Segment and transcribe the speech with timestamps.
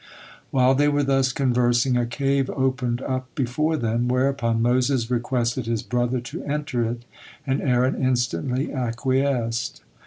[0.49, 5.83] While they were thus conversing, a cave opened up before them, whereupon Moses requested his
[5.83, 7.05] brother to enter it,
[7.45, 9.83] and Aaron instantly acquiesced.